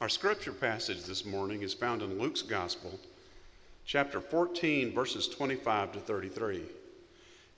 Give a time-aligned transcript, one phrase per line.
[0.00, 2.98] Our scripture passage this morning is found in Luke's Gospel,
[3.84, 6.62] chapter 14, verses 25 to 33.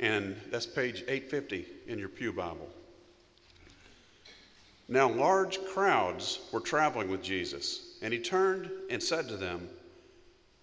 [0.00, 2.68] And that's page 850 in your Pew Bible.
[4.88, 9.68] Now, large crowds were traveling with Jesus, and he turned and said to them,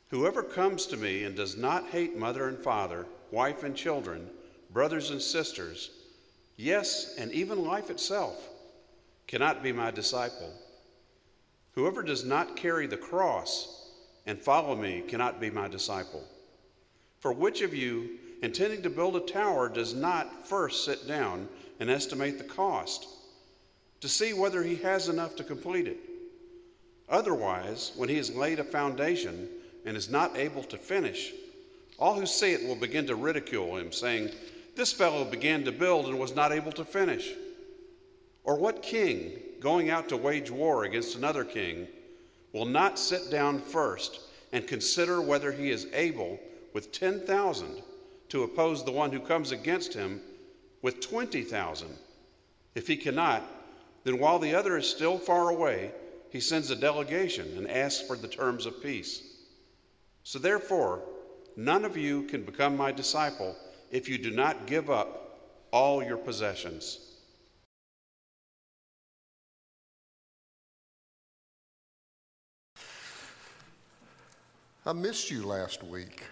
[0.10, 4.30] Whoever comes to me and does not hate mother and father, wife and children,
[4.70, 5.92] brothers and sisters,
[6.58, 8.50] yes, and even life itself,
[9.28, 10.52] cannot be my disciple.
[11.76, 13.90] Whoever does not carry the cross
[14.26, 16.24] and follow me cannot be my disciple.
[17.20, 21.48] For which of you, intending to build a tower, does not first sit down
[21.80, 23.08] and estimate the cost
[24.02, 25.98] to see whether he has enough to complete it?
[27.10, 29.50] Otherwise, when he has laid a foundation
[29.86, 31.34] and is not able to finish,
[31.98, 34.30] all who see it will begin to ridicule him, saying,
[34.76, 37.34] This fellow began to build and was not able to finish.
[38.44, 41.88] Or what king, going out to wage war against another king,
[42.54, 44.22] will not sit down first
[44.52, 46.40] and consider whether he is able
[46.74, 47.82] with 10,000
[48.30, 50.22] to oppose the one who comes against him
[50.82, 51.90] with 20,000?
[52.76, 53.44] If he cannot,
[54.04, 55.92] then while the other is still far away,
[56.30, 59.24] he sends a delegation and asks for the terms of peace.
[60.24, 61.02] So therefore,
[61.56, 63.56] none of you can become my disciple
[63.92, 65.40] if you do not give up
[65.72, 67.09] all your possessions.
[74.86, 76.24] I missed you last week.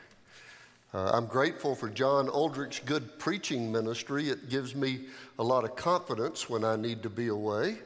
[0.94, 4.30] Uh, I'm grateful for John Oldrich's good preaching ministry.
[4.30, 5.08] It gives me
[5.38, 7.80] a lot of confidence when I need to be away.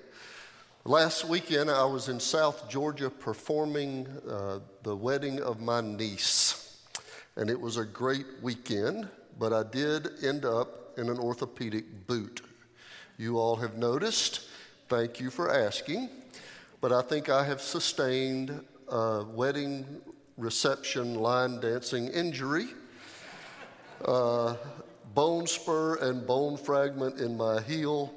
[0.85, 6.77] Last weekend, I was in South Georgia performing uh, the wedding of my niece,
[7.35, 9.09] and it was a great weekend,
[9.39, 12.41] but I did end up in an orthopedic boot.
[13.17, 14.41] You all have noticed.
[14.89, 16.09] Thank you for asking.
[16.81, 20.01] But I think I have sustained a wedding
[20.41, 22.69] reception line dancing injury,
[24.05, 24.55] uh,
[25.13, 28.11] bone spur and bone fragment in my heel.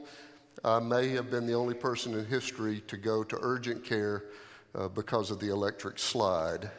[0.64, 4.24] I may have been the only person in history to go to urgent care
[4.74, 6.70] uh, because of the electric slide.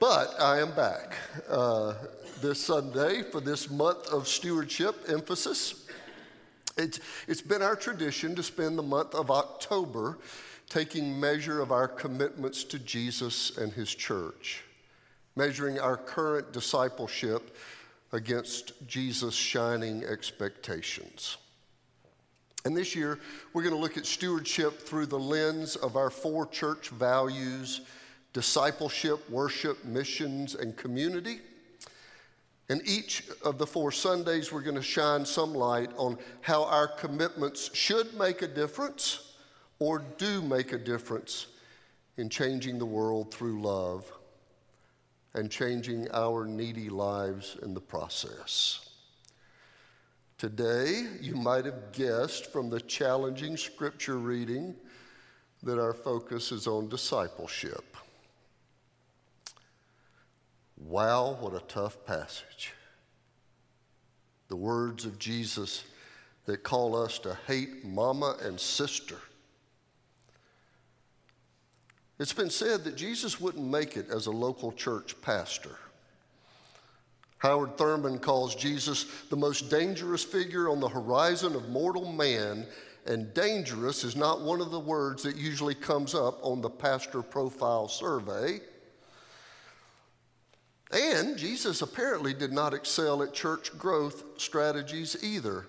[0.00, 1.14] but I am back
[1.50, 1.92] uh,
[2.40, 5.84] this Sunday for this month of stewardship emphasis.
[6.78, 10.18] It's, it's been our tradition to spend the month of October
[10.68, 14.64] taking measure of our commitments to Jesus and his church,
[15.36, 17.56] measuring our current discipleship
[18.12, 21.36] against Jesus' shining expectations.
[22.64, 23.20] And this year,
[23.52, 27.82] we're going to look at stewardship through the lens of our four church values
[28.32, 31.38] discipleship, worship, missions, and community.
[32.68, 36.86] And each of the four Sundays, we're going to shine some light on how our
[36.86, 39.25] commitments should make a difference
[39.78, 41.46] or do make a difference
[42.16, 44.10] in changing the world through love
[45.34, 48.88] and changing our needy lives in the process.
[50.38, 54.74] Today, you might have guessed from the challenging scripture reading
[55.62, 57.96] that our focus is on discipleship.
[60.78, 62.72] Wow, what a tough passage.
[64.48, 65.84] The words of Jesus
[66.44, 69.16] that call us to hate mama and sister
[72.18, 75.76] it's been said that Jesus wouldn't make it as a local church pastor.
[77.38, 82.66] Howard Thurman calls Jesus the most dangerous figure on the horizon of mortal man,
[83.06, 87.22] and dangerous is not one of the words that usually comes up on the pastor
[87.22, 88.60] profile survey.
[90.90, 95.66] And Jesus apparently did not excel at church growth strategies either.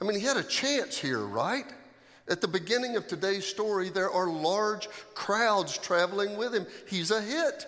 [0.00, 1.66] I mean, he had a chance here, right?
[2.28, 6.66] At the beginning of today's story, there are large crowds traveling with him.
[6.88, 7.66] He's a hit.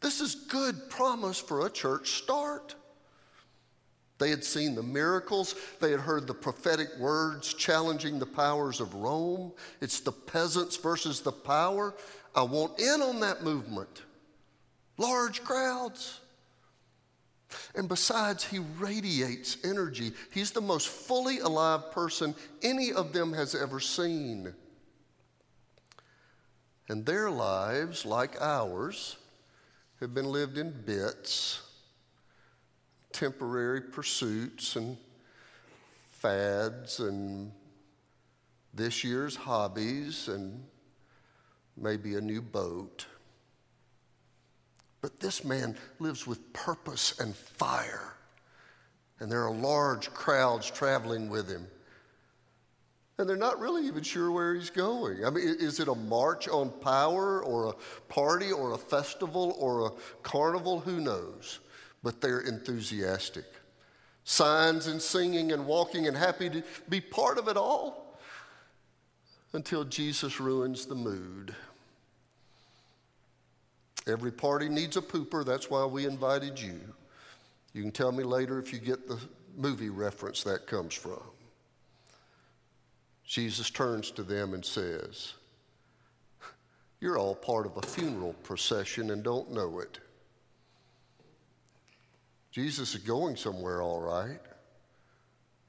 [0.00, 2.74] This is good promise for a church start.
[4.18, 8.94] They had seen the miracles, they had heard the prophetic words challenging the powers of
[8.94, 9.52] Rome.
[9.80, 11.94] It's the peasants versus the power.
[12.34, 14.02] I want in on that movement.
[14.98, 16.20] Large crowds.
[17.74, 20.12] And besides, he radiates energy.
[20.32, 24.54] He's the most fully alive person any of them has ever seen.
[26.88, 29.16] And their lives, like ours,
[30.00, 31.62] have been lived in bits,
[33.12, 34.98] temporary pursuits, and
[36.10, 37.52] fads, and
[38.74, 40.62] this year's hobbies, and
[41.76, 43.06] maybe a new boat.
[45.04, 48.14] But this man lives with purpose and fire.
[49.20, 51.66] And there are large crowds traveling with him.
[53.18, 55.22] And they're not really even sure where he's going.
[55.22, 57.74] I mean, is it a march on power or a
[58.10, 59.90] party or a festival or a
[60.22, 60.80] carnival?
[60.80, 61.58] Who knows?
[62.02, 63.44] But they're enthusiastic.
[64.24, 68.18] Signs and singing and walking and happy to be part of it all
[69.52, 71.54] until Jesus ruins the mood.
[74.06, 75.44] Every party needs a pooper.
[75.44, 76.80] That's why we invited you.
[77.72, 79.18] You can tell me later if you get the
[79.56, 81.22] movie reference that comes from.
[83.24, 85.34] Jesus turns to them and says,
[87.00, 89.98] You're all part of a funeral procession and don't know it.
[92.50, 94.40] Jesus is going somewhere, all right.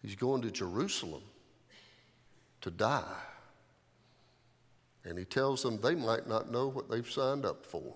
[0.03, 1.23] He's going to Jerusalem
[2.61, 3.21] to die.
[5.03, 7.95] And he tells them they might not know what they've signed up for.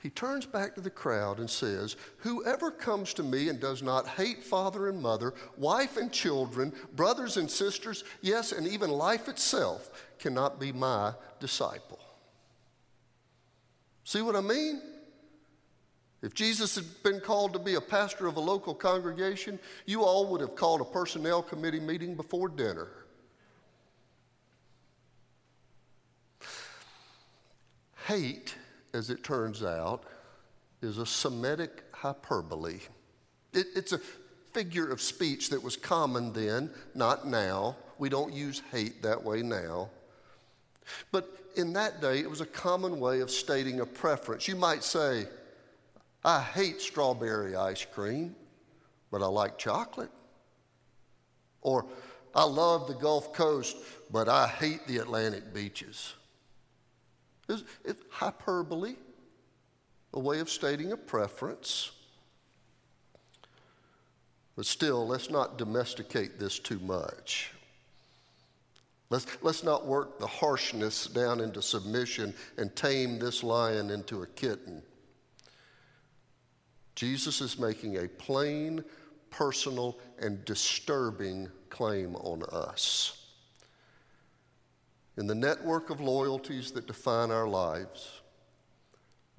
[0.00, 4.08] He turns back to the crowd and says, Whoever comes to me and does not
[4.08, 9.90] hate father and mother, wife and children, brothers and sisters, yes, and even life itself,
[10.18, 11.98] cannot be my disciple.
[14.04, 14.80] See what I mean?
[16.22, 20.26] If Jesus had been called to be a pastor of a local congregation, you all
[20.28, 22.88] would have called a personnel committee meeting before dinner.
[28.06, 28.54] Hate
[28.94, 30.04] as it turns out,
[30.82, 32.80] is a Semitic hyperbole.
[33.52, 34.00] It, it's a
[34.52, 37.76] figure of speech that was common then, not now.
[37.98, 39.90] We don't use hate that way now.
[41.12, 44.48] But in that day, it was a common way of stating a preference.
[44.48, 45.26] You might say,
[46.24, 48.34] I hate strawberry ice cream,
[49.10, 50.10] but I like chocolate.
[51.62, 51.86] Or,
[52.34, 53.76] I love the Gulf Coast,
[54.10, 56.14] but I hate the Atlantic beaches.
[57.50, 58.94] It's, it's hyperbole,
[60.14, 61.90] a way of stating a preference.
[64.56, 67.52] But still, let's not domesticate this too much.
[69.08, 74.26] Let's, let's not work the harshness down into submission and tame this lion into a
[74.26, 74.82] kitten.
[76.94, 78.84] Jesus is making a plain,
[79.30, 83.19] personal, and disturbing claim on us
[85.16, 88.20] in the network of loyalties that define our lives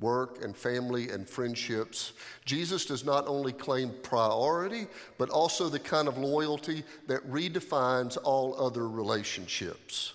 [0.02, 2.14] work and family and friendships.
[2.44, 4.88] Jesus does not only claim priority,
[5.18, 10.14] but also the kind of loyalty that redefines all other relationships.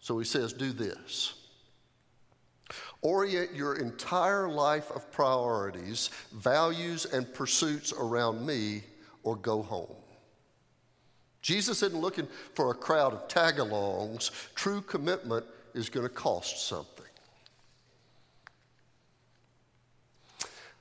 [0.00, 1.34] So he says, Do this.
[3.00, 8.82] Orient your entire life of priorities, values, and pursuits around me,
[9.22, 10.01] or go home.
[11.42, 14.30] Jesus isn't looking for a crowd of tag alongs.
[14.54, 15.44] True commitment
[15.74, 17.02] is going to cost something.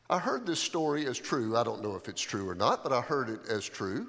[0.10, 1.56] I heard this story as true.
[1.58, 4.08] I don't know if it's true or not, but I heard it as true.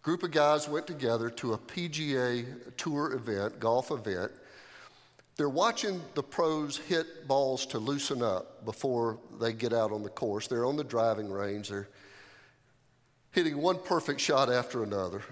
[0.00, 2.44] A group of guys went together to a PGA
[2.76, 4.32] tour event, golf event.
[5.36, 10.08] They're watching the pros hit balls to loosen up before they get out on the
[10.08, 10.48] course.
[10.48, 11.68] They're on the driving range.
[11.68, 11.88] They're
[13.30, 15.22] hitting one perfect shot after another.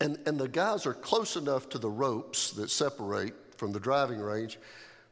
[0.00, 4.20] And, and the guys are close enough to the ropes that separate from the driving
[4.20, 4.58] range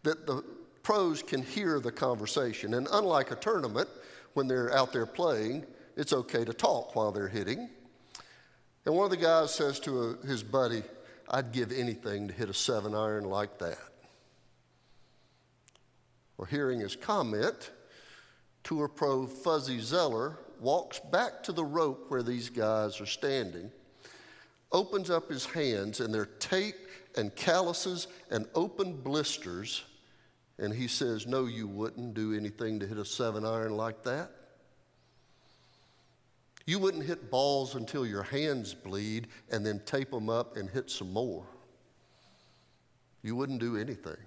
[0.02, 0.42] that the
[0.82, 2.74] pros can hear the conversation.
[2.74, 3.88] And unlike a tournament,
[4.32, 5.66] when they're out there playing,
[5.96, 7.68] it's okay to talk while they're hitting.
[8.86, 10.82] And one of the guys says to a, his buddy,
[11.28, 13.78] I'd give anything to hit a seven iron like that.
[16.38, 17.70] Well, hearing his comment,
[18.64, 23.70] tour pro Fuzzy Zoeller walks back to the rope where these guys are standing
[24.72, 26.76] opens up his hands, and they're tape
[27.16, 29.84] and calluses and open blisters.
[30.58, 34.30] And he says, No, you wouldn't do anything to hit a seven iron like that.
[36.66, 40.90] You wouldn't hit balls until your hands bleed and then tape them up and hit
[40.90, 41.46] some more.
[43.22, 44.18] You wouldn't do anything.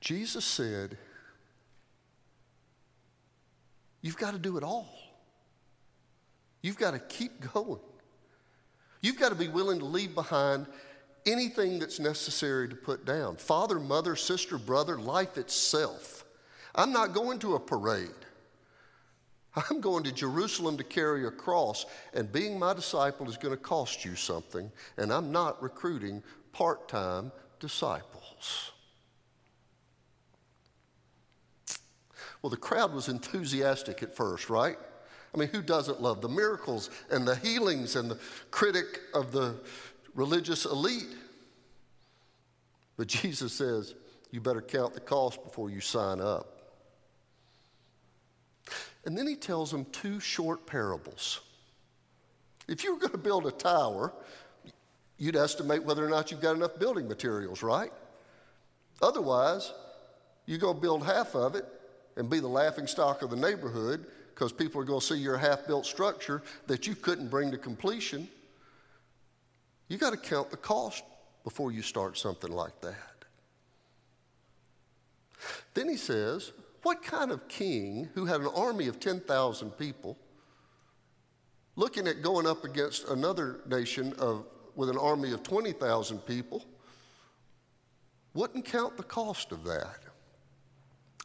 [0.00, 0.96] Jesus said,
[4.00, 4.88] You've got to do it all.
[6.62, 7.80] You've got to keep going.
[9.00, 10.66] You've got to be willing to leave behind
[11.26, 16.24] anything that's necessary to put down father, mother, sister, brother, life itself.
[16.74, 18.10] I'm not going to a parade.
[19.70, 23.62] I'm going to Jerusalem to carry a cross, and being my disciple is going to
[23.62, 26.22] cost you something, and I'm not recruiting
[26.52, 28.72] part time disciples.
[32.42, 34.76] Well, the crowd was enthusiastic at first, right?
[35.34, 38.18] I mean, who doesn't love the miracles and the healings and the
[38.50, 39.56] critic of the
[40.14, 41.14] religious elite?
[42.96, 43.94] But Jesus says,
[44.30, 46.52] you better count the cost before you sign up.
[49.04, 51.40] And then he tells them two short parables.
[52.66, 54.12] If you were going to build a tower,
[55.18, 57.92] you'd estimate whether or not you've got enough building materials, right?
[59.00, 59.72] Otherwise,
[60.46, 61.64] you go build half of it
[62.16, 64.06] and be the laughing stock of the neighborhood
[64.36, 67.56] because people are going to see your half built structure that you couldn't bring to
[67.56, 68.28] completion.
[69.88, 71.02] You got to count the cost
[71.42, 73.24] before you start something like that.
[75.72, 76.52] Then he says,
[76.82, 80.18] what kind of king who had an army of 10,000 people,
[81.74, 86.62] looking at going up against another nation of, with an army of 20,000 people,
[88.34, 90.00] wouldn't count the cost of that?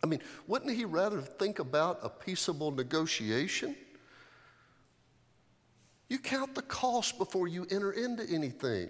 [0.03, 3.75] I mean, wouldn't he rather think about a peaceable negotiation?
[6.09, 8.89] You count the cost before you enter into anything.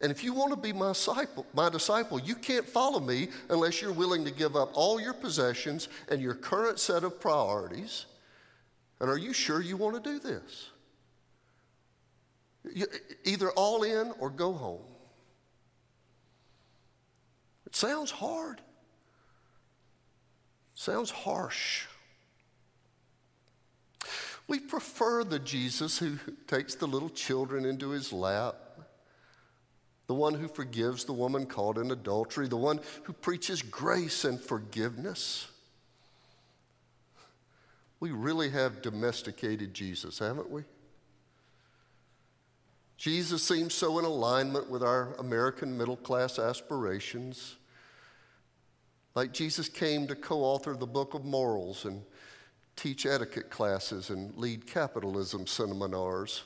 [0.00, 3.82] And if you want to be my disciple, my disciple, you can't follow me unless
[3.82, 8.06] you're willing to give up all your possessions and your current set of priorities.
[8.98, 10.70] And are you sure you want to do this?
[12.74, 12.86] You,
[13.24, 14.82] either all in or go home.
[17.66, 18.60] It sounds hard.
[20.80, 21.84] Sounds harsh.
[24.48, 28.56] We prefer the Jesus who takes the little children into his lap
[30.06, 34.40] the one who forgives the woman caught in adultery, the one who preaches grace and
[34.40, 35.46] forgiveness.
[38.00, 40.64] We really have domesticated Jesus, haven't we?
[42.96, 47.56] Jesus seems so in alignment with our American middle class aspirations.
[49.20, 52.00] Like Jesus came to co author the book of morals and
[52.74, 56.44] teach etiquette classes and lead capitalism seminars.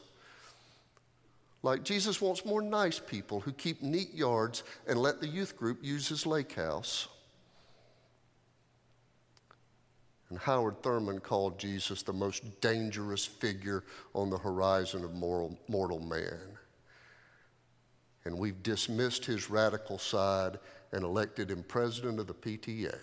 [1.63, 5.85] Like Jesus wants more nice people who keep neat yards and let the youth group
[5.85, 7.07] use his lake house.
[10.29, 16.01] And Howard Thurman called Jesus the most dangerous figure on the horizon of moral, mortal
[16.01, 16.59] man.
[18.25, 20.59] And we've dismissed his radical side
[20.95, 22.97] and elected him president of the PTA.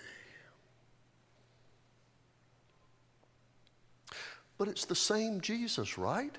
[4.58, 6.36] But it's the same Jesus, right?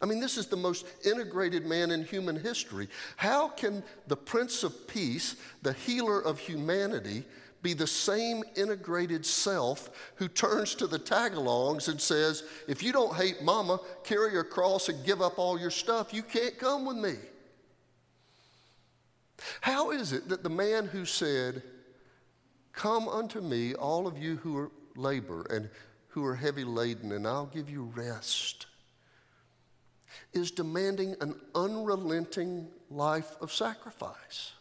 [0.00, 2.88] I mean, this is the most integrated man in human history.
[3.16, 7.24] How can the Prince of Peace, the healer of humanity,
[7.62, 13.16] be the same integrated self who turns to the tagalongs and says, If you don't
[13.16, 16.96] hate mama, carry your cross and give up all your stuff, you can't come with
[16.96, 17.14] me?
[19.60, 21.62] How is it that the man who said,
[22.72, 25.68] Come unto me, all of you who are labor and
[26.08, 28.66] who are heavy laden, and I'll give you rest?
[30.32, 34.52] is demanding an unrelenting life of sacrifice.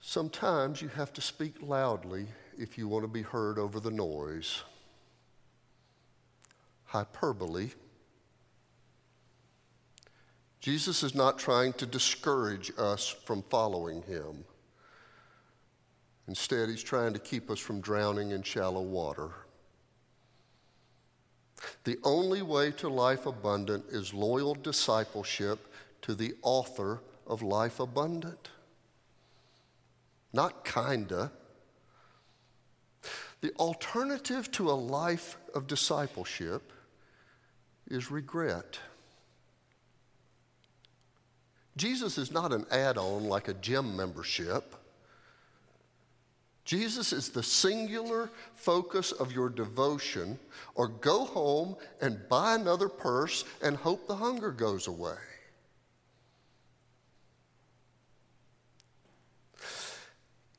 [0.00, 2.26] Sometimes you have to speak loudly
[2.56, 4.62] if you want to be heard over the noise.
[6.84, 7.70] Hyperbole.
[10.60, 14.44] Jesus is not trying to discourage us from following him.
[16.28, 19.30] Instead, he's trying to keep us from drowning in shallow water.
[21.84, 25.72] The only way to life abundant is loyal discipleship
[26.02, 28.50] to the author of life abundant.
[30.32, 31.32] Not kinda.
[33.40, 36.72] The alternative to a life of discipleship
[37.88, 38.78] is regret.
[41.76, 44.74] Jesus is not an add on like a gym membership.
[46.64, 50.36] Jesus is the singular focus of your devotion,
[50.74, 55.14] or go home and buy another purse and hope the hunger goes away.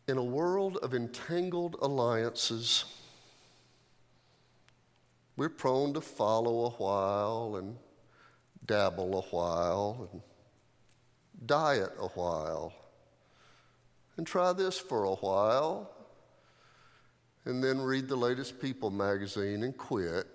[0.08, 2.86] In a world of entangled alliances,
[5.36, 7.76] we're prone to follow a while and
[8.66, 10.22] dabble a while and
[11.46, 12.74] diet a while
[14.18, 15.92] and try this for a while
[17.46, 20.28] and then read the latest People magazine and quit.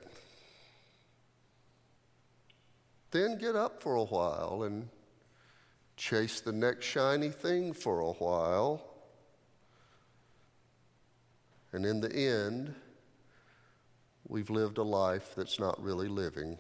[3.11, 4.88] Then get up for a while and
[5.97, 8.82] chase the next shiny thing for a while.
[11.73, 12.75] And in the end,
[14.26, 16.56] we've lived a life that's not really living.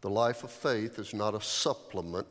[0.00, 2.26] The life of faith is not a supplement,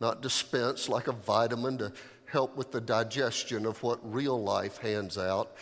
[0.00, 1.92] not dispensed like a vitamin to
[2.26, 5.56] help with the digestion of what real life hands out.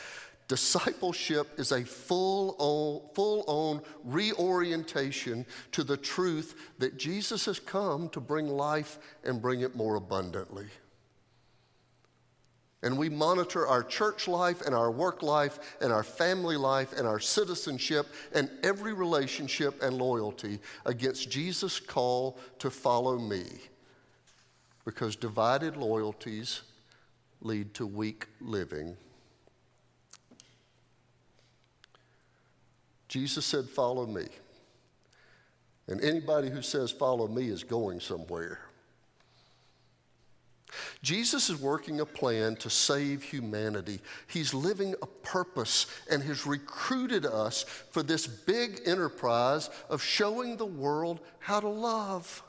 [0.48, 8.08] Discipleship is a full on, full on reorientation to the truth that Jesus has come
[8.10, 10.66] to bring life and bring it more abundantly.
[12.82, 17.06] And we monitor our church life and our work life and our family life and
[17.06, 23.44] our citizenship and every relationship and loyalty against Jesus' call to follow me.
[24.84, 26.62] Because divided loyalties
[27.40, 28.96] lead to weak living.
[33.06, 34.26] Jesus said, Follow me.
[35.86, 38.58] And anybody who says, Follow me is going somewhere.
[41.02, 44.00] Jesus is working a plan to save humanity.
[44.26, 50.66] He's living a purpose and has recruited us for this big enterprise of showing the
[50.66, 52.42] world how to love.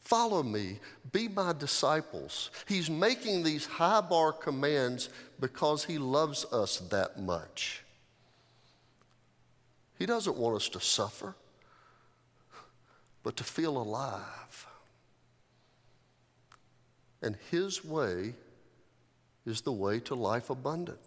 [0.00, 0.80] Follow me,
[1.12, 2.50] be my disciples.
[2.66, 7.84] He's making these high bar commands because he loves us that much.
[9.98, 11.34] He doesn't want us to suffer,
[13.22, 14.67] but to feel alive.
[17.22, 18.34] And his way
[19.44, 21.00] is the way to life abundant.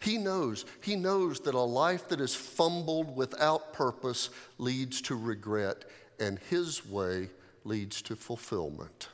[0.00, 5.84] He knows, he knows that a life that is fumbled without purpose leads to regret
[6.20, 7.30] and His way
[7.64, 9.08] leads to fulfillment.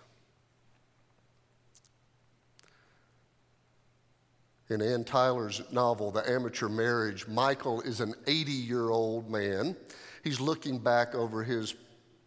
[4.71, 9.76] In Anne Tyler's novel, The Amateur Marriage, Michael is an 80 year old man.
[10.23, 11.75] He's looking back over his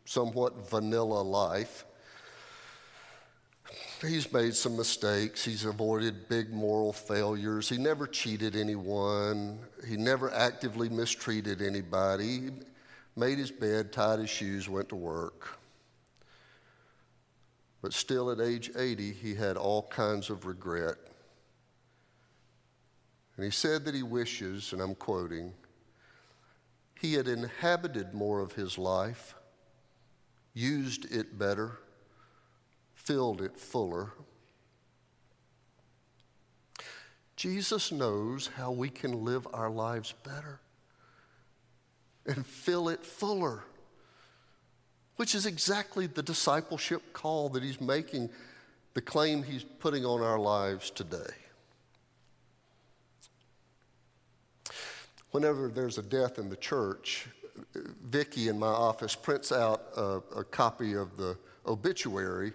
[0.06, 1.86] somewhat vanilla life.
[4.02, 5.44] He's made some mistakes.
[5.44, 7.68] He's avoided big moral failures.
[7.68, 9.60] He never cheated anyone.
[9.88, 12.52] He never actively mistreated anybody He
[13.16, 15.58] made his bed, tied his shoes, went to work.
[17.82, 20.98] But still, at age 80, he had all kinds of regret.
[23.36, 25.54] And he said that he wishes, and I'm quoting,
[27.00, 29.36] he had inhabited more of his life,
[30.54, 31.80] used it better,
[33.08, 34.12] filled it fuller.
[37.38, 40.60] Jesus knows how we can live our lives better
[42.26, 43.64] and fill it fuller,
[45.16, 48.30] which is exactly the discipleship call that he's making,
[48.94, 51.34] the claim he's putting on our lives today.
[55.32, 57.30] Whenever there's a death in the church,
[58.04, 62.52] Vicki in my office prints out a, a copy of the obituary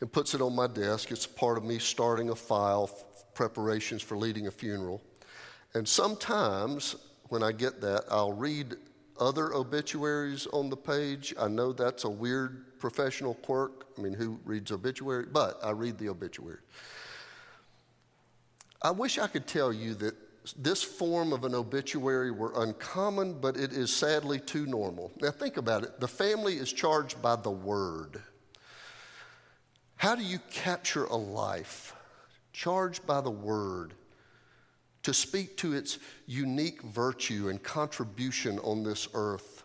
[0.00, 1.10] and puts it on my desk.
[1.10, 2.90] It's part of me starting a file,
[3.34, 5.02] preparations for leading a funeral.
[5.74, 6.96] And sometimes
[7.28, 8.76] when I get that, I'll read
[9.18, 11.34] other obituaries on the page.
[11.38, 13.86] I know that's a weird professional quirk.
[13.96, 15.26] I mean, who reads obituary?
[15.30, 16.58] But I read the obituary.
[18.82, 20.14] I wish I could tell you that
[20.56, 25.12] this form of an obituary were uncommon, but it is sadly too normal.
[25.20, 26.00] Now, think about it.
[26.00, 28.22] The family is charged by the word.
[30.00, 31.94] How do you capture a life?
[32.54, 33.92] Charged by the word
[35.02, 39.62] to speak to its unique virtue and contribution on this earth.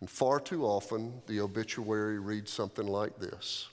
[0.00, 3.68] And far too often, the obituary reads something like this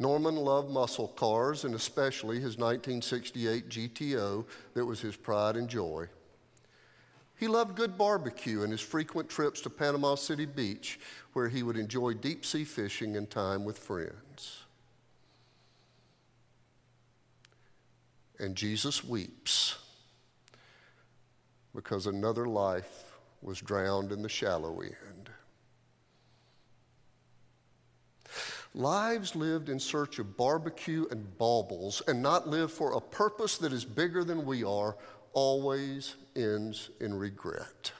[0.00, 6.08] Norman loved muscle cars, and especially his 1968 GTO that was his pride and joy.
[7.42, 11.00] He loved good barbecue and his frequent trips to Panama City Beach,
[11.32, 14.62] where he would enjoy deep sea fishing and time with friends.
[18.38, 19.76] And Jesus weeps
[21.74, 25.30] because another life was drowned in the shallow end.
[28.72, 33.72] Lives lived in search of barbecue and baubles and not lived for a purpose that
[33.72, 34.96] is bigger than we are
[35.32, 37.92] always ends in regret.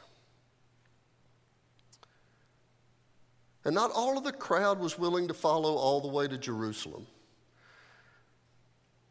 [3.64, 7.07] And not all of the crowd was willing to follow all the way to Jerusalem.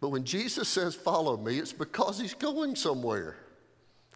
[0.01, 3.37] But when Jesus says, Follow me, it's because he's going somewhere.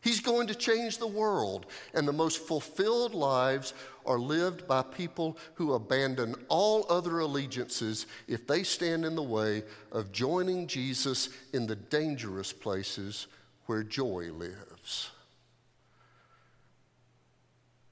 [0.02, 1.66] He's going to change the world.
[1.94, 3.74] And the most fulfilled lives
[4.06, 9.64] are lived by people who abandon all other allegiances if they stand in the way
[9.92, 13.26] of joining Jesus in the dangerous places
[13.66, 15.12] where joy lives.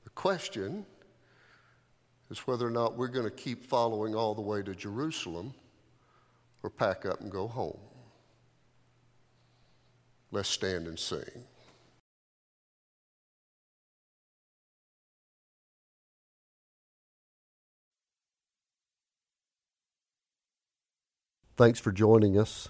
[0.03, 0.85] The question
[2.29, 5.53] is whether or not we're going to keep following all the way to Jerusalem
[6.61, 7.79] or pack up and go home.
[10.31, 11.45] Let's stand and sing.
[21.55, 22.69] Thanks for joining us.